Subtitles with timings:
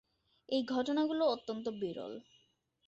[0.49, 2.13] এই ঘটনাগুলো অত্যন্ত বিরল।